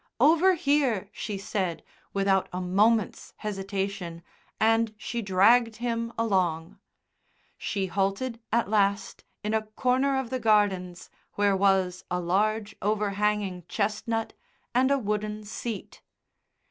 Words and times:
"Over 0.19 0.55
here," 0.55 1.11
she 1.13 1.37
said 1.37 1.83
without 2.11 2.49
a 2.51 2.59
moment's 2.59 3.35
hesitation, 3.37 4.23
and 4.59 4.95
she 4.97 5.21
dragged 5.21 5.75
him 5.75 6.11
along. 6.17 6.79
She 7.55 7.85
halted 7.85 8.39
at 8.51 8.67
last 8.67 9.23
in 9.43 9.53
a 9.53 9.61
corner 9.67 10.17
of 10.17 10.31
the 10.31 10.39
gardens 10.39 11.11
where 11.33 11.55
was 11.55 12.03
a 12.09 12.19
large, 12.19 12.75
overhanging 12.81 13.65
chestnut 13.67 14.33
and 14.73 14.89
a 14.89 14.97
wooden 14.97 15.43
seat. 15.43 16.01